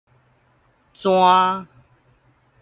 [0.95, 1.67] 逝